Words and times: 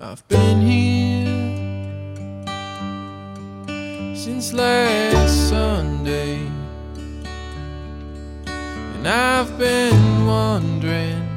I've 0.00 0.22
been 0.28 0.60
here 0.60 1.26
since 4.14 4.52
last 4.52 5.48
Sunday, 5.48 6.46
and 8.46 9.08
I've 9.08 9.58
been 9.58 10.24
wondering 10.24 11.28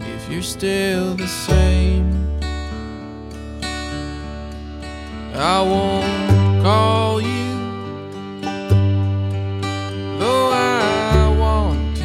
if 0.00 0.30
you're 0.30 0.42
still 0.42 1.14
the 1.14 1.26
same. 1.26 2.12
I 5.34 5.62
won't 5.62 6.62
call 6.62 7.22
you, 7.22 7.54
though 10.18 10.50
I 10.52 11.34
want 11.38 11.96
to, 11.96 12.04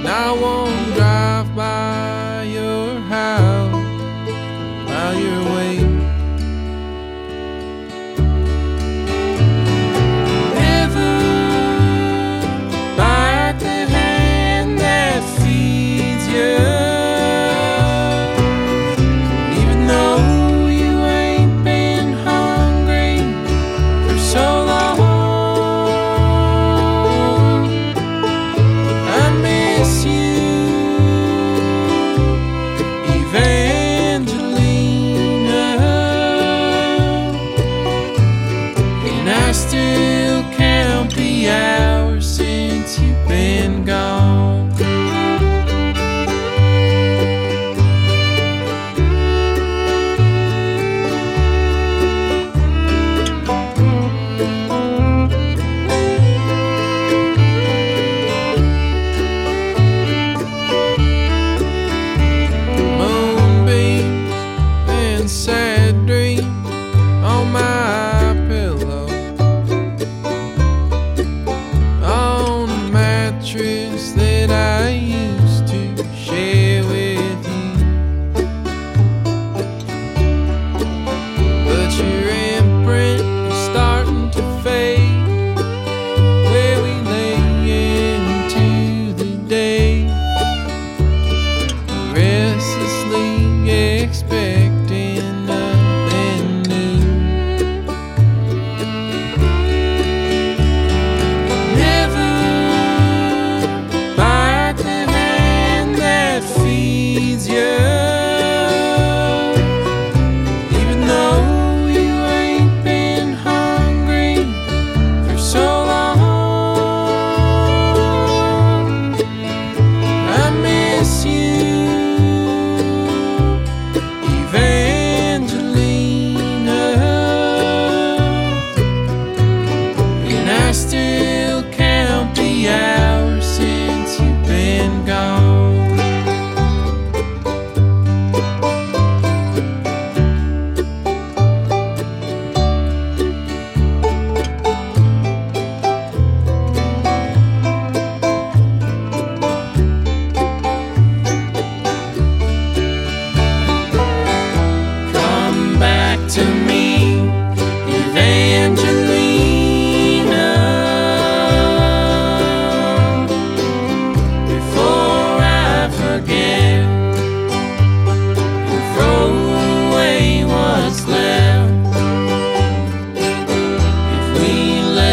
and 0.00 0.08
I 0.08 0.32
won't 0.32 0.94
drive. 0.94 1.13
Still 39.54 40.42
count 40.54 41.14
the 41.14 41.48
hours 41.48 42.26
since 42.26 42.98
you've 42.98 43.28
been 43.28 43.84
gone. 43.84 44.23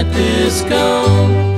let 0.03 0.13
this 0.13 0.61
go. 0.63 1.50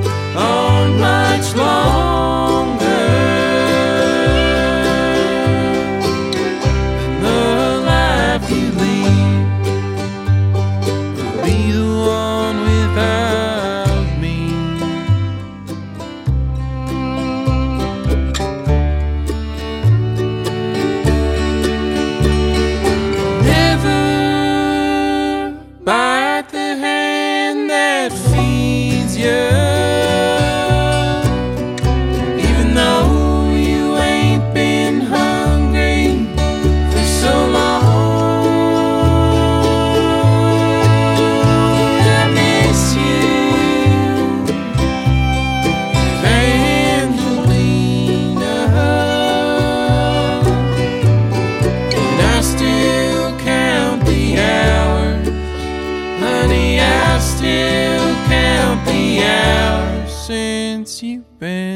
still 57.44 58.16
count 58.30 58.86
the 58.86 59.22
hours 59.22 60.10
since 60.16 61.04
you've 61.04 61.38
been. 61.40 61.73